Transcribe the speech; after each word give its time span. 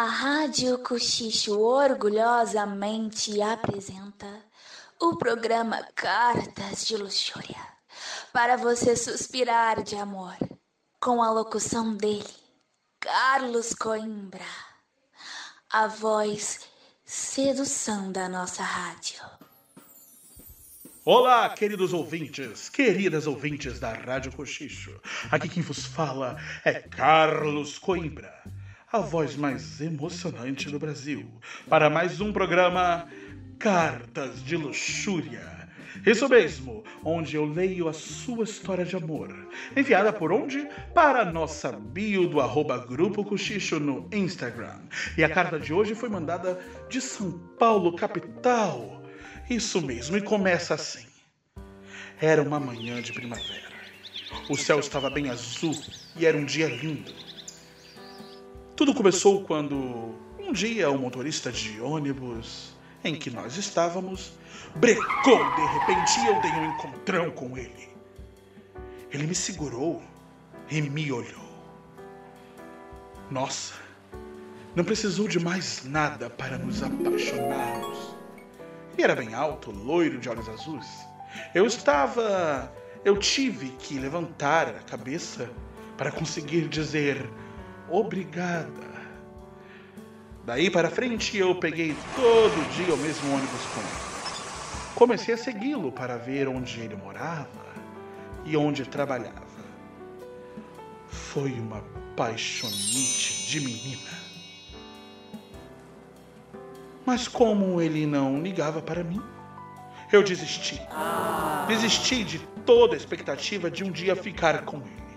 A 0.00 0.04
Rádio 0.04 0.78
Cochicho 0.78 1.60
orgulhosamente 1.60 3.38
apresenta 3.42 4.42
o 4.98 5.18
programa 5.18 5.86
Cartas 5.94 6.86
de 6.86 6.96
Luxúria 6.96 7.60
para 8.32 8.56
você 8.56 8.96
suspirar 8.96 9.82
de 9.82 9.96
amor, 9.96 10.34
com 10.98 11.22
a 11.22 11.30
locução 11.30 11.94
dele, 11.94 12.24
Carlos 12.98 13.74
Coimbra, 13.74 14.40
a 15.68 15.86
voz 15.86 16.60
sedução 17.04 18.10
da 18.10 18.26
nossa 18.26 18.62
rádio. 18.62 19.20
Olá, 21.04 21.46
queridos 21.50 21.92
ouvintes, 21.92 22.70
queridas 22.70 23.26
ouvintes 23.26 23.78
da 23.78 23.92
Rádio 23.92 24.32
Cochicho. 24.32 24.98
Aqui 25.30 25.46
quem 25.46 25.62
vos 25.62 25.84
fala 25.84 26.38
é 26.64 26.80
Carlos 26.80 27.78
Coimbra, 27.78 28.32
a 28.92 28.98
voz 28.98 29.36
mais 29.36 29.80
emocionante 29.80 30.68
do 30.68 30.76
Brasil, 30.76 31.24
para 31.68 31.88
mais 31.88 32.20
um 32.20 32.32
programa 32.32 33.06
Cartas 33.56 34.42
de 34.42 34.56
Luxúria. 34.56 35.68
Isso 36.04 36.28
mesmo, 36.28 36.82
onde 37.04 37.36
eu 37.36 37.44
leio 37.44 37.86
a 37.86 37.92
sua 37.92 38.42
história 38.42 38.84
de 38.84 38.96
amor. 38.96 39.32
Enviada 39.76 40.12
por 40.12 40.32
onde? 40.32 40.66
Para 40.92 41.20
a 41.20 41.24
nossa 41.24 41.70
bio 41.70 42.26
do 42.26 42.40
arroba 42.40 42.78
Grupo 42.78 43.24
Cochicho 43.24 43.78
no 43.78 44.08
Instagram. 44.12 44.80
E 45.16 45.22
a 45.22 45.28
carta 45.28 45.60
de 45.60 45.72
hoje 45.72 45.94
foi 45.94 46.08
mandada 46.08 46.58
de 46.88 47.00
São 47.00 47.38
Paulo, 47.60 47.94
capital. 47.94 49.04
Isso 49.48 49.80
mesmo, 49.80 50.16
e 50.16 50.20
começa 50.20 50.74
assim. 50.74 51.06
Era 52.20 52.42
uma 52.42 52.58
manhã 52.58 53.00
de 53.00 53.12
primavera. 53.12 53.70
O 54.48 54.56
céu 54.56 54.80
estava 54.80 55.08
bem 55.08 55.30
azul 55.30 55.80
e 56.16 56.26
era 56.26 56.36
um 56.36 56.44
dia 56.44 56.66
lindo. 56.66 57.30
Tudo 58.80 58.94
começou 58.94 59.42
quando, 59.42 60.14
um 60.38 60.54
dia, 60.54 60.90
o 60.90 60.96
motorista 60.96 61.52
de 61.52 61.78
ônibus 61.82 62.72
em 63.04 63.14
que 63.14 63.28
nós 63.28 63.58
estávamos 63.58 64.32
brecou 64.74 65.36
de 65.54 65.66
repente 65.66 66.18
e 66.18 66.26
eu 66.26 66.40
dei 66.40 66.50
um 66.50 66.70
encontrão 66.70 67.30
com 67.30 67.58
ele. 67.58 67.90
Ele 69.12 69.26
me 69.26 69.34
segurou 69.34 70.02
e 70.70 70.80
me 70.80 71.12
olhou. 71.12 71.44
Nossa, 73.30 73.74
não 74.74 74.82
precisou 74.82 75.28
de 75.28 75.38
mais 75.38 75.84
nada 75.84 76.30
para 76.30 76.56
nos 76.56 76.82
apaixonarmos. 76.82 78.16
E 78.96 79.02
era 79.02 79.14
bem 79.14 79.34
alto, 79.34 79.70
loiro 79.70 80.18
de 80.18 80.26
olhos 80.30 80.48
azuis. 80.48 80.88
Eu 81.54 81.66
estava. 81.66 82.72
Eu 83.04 83.18
tive 83.18 83.72
que 83.72 83.98
levantar 83.98 84.68
a 84.68 84.80
cabeça 84.80 85.50
para 85.98 86.10
conseguir 86.10 86.66
dizer 86.66 87.28
obrigada. 87.90 88.90
Daí 90.44 90.70
para 90.70 90.90
frente 90.90 91.36
eu 91.36 91.54
peguei 91.54 91.94
todo 92.14 92.68
dia 92.68 92.94
o 92.94 92.98
mesmo 92.98 93.34
ônibus 93.34 93.66
com 93.66 93.80
ele. 93.80 94.10
Comecei 94.94 95.34
a 95.34 95.38
segui-lo 95.38 95.92
para 95.92 96.16
ver 96.16 96.48
onde 96.48 96.80
ele 96.80 96.96
morava 96.96 97.48
e 98.44 98.56
onde 98.56 98.84
trabalhava. 98.84 99.50
Foi 101.08 101.52
uma 101.52 101.82
paixonite 102.16 103.46
de 103.46 103.60
menina. 103.60 104.10
Mas 107.06 107.26
como 107.26 107.80
ele 107.80 108.06
não 108.06 108.40
ligava 108.40 108.82
para 108.82 109.02
mim, 109.02 109.20
eu 110.12 110.22
desisti. 110.22 110.80
Desisti 111.66 112.24
de 112.24 112.38
toda 112.66 112.94
a 112.94 112.96
expectativa 112.96 113.70
de 113.70 113.84
um 113.84 113.90
dia 113.90 114.14
ficar 114.14 114.64
com 114.64 114.78
ele. 114.78 115.09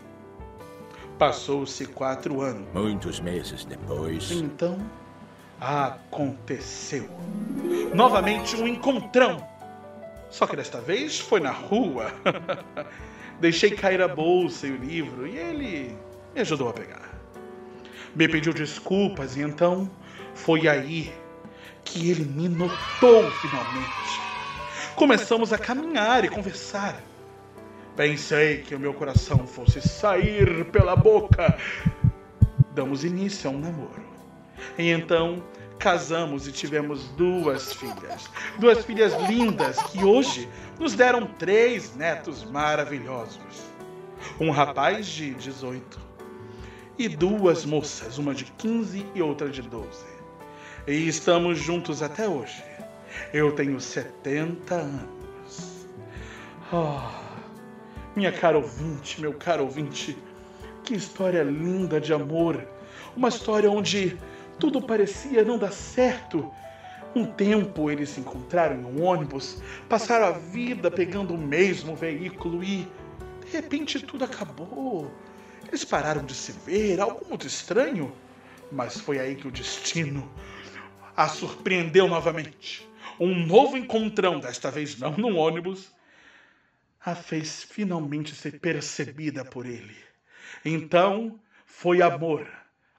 Passou-se 1.18 1.86
quatro 1.86 2.42
anos. 2.42 2.68
Muitos 2.74 3.20
meses 3.20 3.64
depois. 3.66 4.32
Então, 4.32 4.78
aconteceu. 5.60 7.10
Novamente 7.94 8.56
um 8.56 8.68
encontrão. 8.68 9.46
Só 10.30 10.48
que 10.48 10.56
desta 10.56 10.82
vez 10.82 11.20
foi 11.20 11.40
na 11.40 11.52
rua. 11.52 12.12
Deixei 13.40 13.72
cair 13.72 14.02
a 14.02 14.08
bolsa 14.08 14.68
e 14.68 14.72
o 14.72 14.78
livro 14.78 15.28
e 15.28 15.38
ele 15.38 15.98
me 16.34 16.42
ajudou 16.42 16.70
a 16.70 16.74
pegar. 16.74 17.10
Me 18.16 18.28
pediu 18.28 18.54
desculpas 18.54 19.38
e 19.38 19.42
então 19.42 19.90
foi 20.34 20.68
aí 20.68 21.14
que 21.84 22.10
ele 22.10 22.26
me 22.26 22.50
notou 22.50 23.30
finalmente. 23.32 24.22
Começamos 24.96 25.52
a 25.52 25.58
caminhar 25.58 26.24
e 26.24 26.30
conversar. 26.30 27.02
Pensei 27.96 28.58
que 28.62 28.74
o 28.74 28.80
meu 28.80 28.94
coração 28.94 29.46
fosse 29.46 29.82
sair 29.82 30.66
pela 30.72 30.96
boca. 30.96 31.58
Damos 32.74 33.04
início 33.04 33.50
a 33.50 33.54
um 33.54 33.60
namoro. 33.60 34.04
E 34.78 34.90
então 34.90 35.44
casamos 35.78 36.48
e 36.48 36.52
tivemos 36.52 37.10
duas 37.10 37.74
filhas. 37.74 38.30
Duas 38.58 38.84
filhas 38.84 39.14
lindas 39.30 39.78
que 39.84 40.04
hoje 40.04 40.50
nos 40.80 40.96
deram 40.96 41.28
três 41.28 41.96
netos 41.96 42.44
maravilhosos. 42.44 43.64
Um 44.40 44.50
rapaz 44.50 45.06
de 45.06 45.36
18 45.36 46.00
e 46.98 47.08
duas 47.08 47.66
moças, 47.66 48.18
uma 48.18 48.34
de 48.34 48.46
15 48.46 49.06
e 49.14 49.22
outra 49.22 49.50
de 49.50 49.62
12. 49.62 49.88
E 50.88 51.08
estamos 51.08 51.60
juntos 51.60 52.02
até 52.02 52.28
hoje. 52.28 52.64
Eu 53.32 53.52
tenho 53.52 53.80
70 53.80 54.74
anos. 54.74 55.88
Oh, 56.72 57.23
minha 58.16 58.32
cara 58.32 58.58
ouvinte, 58.58 59.20
meu 59.20 59.34
caro 59.34 59.64
ouvinte, 59.64 60.18
que 60.84 60.94
história 60.94 61.44
linda 61.44 62.00
de 62.00 62.14
amor. 62.14 62.64
Uma 63.16 63.30
história 63.30 63.70
onde 63.70 64.18
tudo 64.60 64.82
parecia 64.82 65.44
não 65.44 65.58
dar 65.58 65.72
certo. 65.72 66.52
Um 67.16 67.26
tempo 67.26 67.90
eles 67.90 68.10
se 68.10 68.20
encontraram 68.20 68.76
em 68.76 68.86
um 68.86 69.04
ônibus, 69.04 69.62
passaram 69.88 70.28
a 70.28 70.32
vida 70.32 70.90
pegando 70.90 71.34
o 71.34 71.38
mesmo 71.38 71.96
veículo 71.96 72.64
e, 72.64 72.88
de 73.46 73.52
repente, 73.52 74.00
tudo 74.00 74.26
acabou. 74.26 75.12
Eles 75.68 75.84
pararam 75.86 76.24
de 76.24 76.34
se 76.34 76.52
ver, 76.52 77.00
algo 77.00 77.26
muito 77.28 77.48
estranho. 77.48 78.12
Mas 78.72 79.00
foi 79.00 79.20
aí 79.20 79.36
que 79.36 79.48
o 79.48 79.52
destino 79.52 80.28
a 81.16 81.28
surpreendeu 81.28 82.08
novamente. 82.08 82.90
Um 83.20 83.46
novo 83.46 83.78
encontrão, 83.78 84.40
desta 84.40 84.72
vez 84.72 84.98
não 84.98 85.12
num 85.16 85.38
ônibus, 85.38 85.92
a 87.06 87.14
fez 87.16 87.64
finalmente 87.64 88.34
ser 88.34 88.60
percebida 88.60 89.44
por 89.44 89.66
ele. 89.66 89.96
Então 90.64 91.40
foi 91.66 92.02
amor 92.02 92.48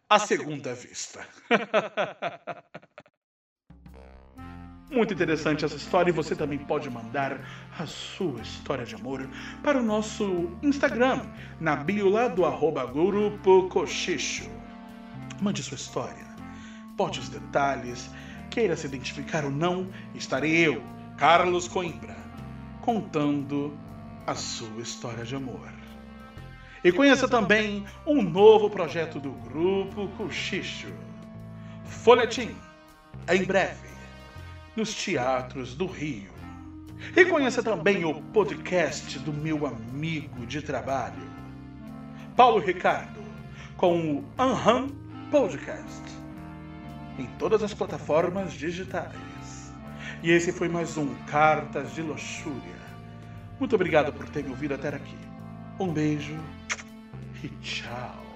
à 0.09 0.19
segunda 0.19 0.75
vista. 0.75 1.27
Muito 4.91 5.15
interessante 5.15 5.65
essa 5.65 5.77
história 5.77 6.11
e 6.11 6.13
você 6.13 6.37
também 6.37 6.59
pode 6.59 6.91
mandar 6.91 7.41
a 7.77 7.87
sua 7.87 8.41
história 8.43 8.85
de 8.85 8.95
amor 8.95 9.29
para 9.63 9.81
o 9.81 9.83
nosso 9.83 10.57
Instagram, 10.63 11.27
na 11.59 11.75
bio 11.75 12.09
lá 12.09 12.29
do 12.29 12.45
arroba 12.45 12.87
Grupo 12.87 13.69
Cochicho. 13.71 14.49
Mande 15.41 15.63
sua 15.63 15.77
história, 15.77 16.25
bote 16.97 17.19
os 17.19 17.29
detalhes, 17.29 18.09
queira 18.51 18.77
se 18.77 18.87
identificar 18.87 19.45
ou 19.45 19.51
não, 19.51 19.91
estarei 20.15 20.55
eu, 20.69 20.81
Carlos 21.17 21.67
Coimbra, 21.67 22.15
contando 22.81 23.77
a 24.27 24.35
sua 24.35 24.81
história 24.81 25.25
de 25.25 25.35
amor. 25.35 25.73
E 26.83 26.93
conheça 26.93 27.27
também 27.27 27.85
um 28.07 28.21
novo 28.23 28.69
projeto 28.69 29.19
do 29.19 29.31
Grupo 29.31 30.09
Cochicho. 30.17 30.93
Folhetim, 31.85 32.55
em 33.29 33.45
breve, 33.45 33.89
nos 34.77 34.95
teatros 34.95 35.75
do 35.75 35.87
Rio. 35.87 36.33
E 37.17 37.25
conheça 37.25 37.63
também 37.63 38.05
o 38.05 38.15
podcast 38.15 39.19
do 39.19 39.33
meu 39.33 39.67
amigo 39.67 40.47
de 40.47 40.63
trabalho, 40.63 41.23
Paulo 42.37 42.59
Ricardo, 42.59 43.21
com 43.77 44.17
o 44.17 44.25
Anham 44.39 44.89
Podcast, 45.31 46.03
em 47.19 47.27
todas 47.39 47.63
as 47.63 47.75
plataformas 47.75 48.53
digitais. 48.53 49.73
E 50.23 50.31
esse 50.31 50.53
foi 50.53 50.69
mais 50.69 50.97
um 50.97 51.15
Cartas 51.27 51.95
de 51.95 52.03
Luxúria. 52.03 52.85
Muito 53.65 53.77
obrigado 53.77 54.13
por 54.13 54.29
ter 54.29 54.45
me 54.45 54.51
ouvido 54.51 54.75
até 54.75 54.89
aqui. 54.89 55.17
Um 55.81 55.91
beijo 55.91 56.39
e 57.43 57.49
tchau. 57.63 58.34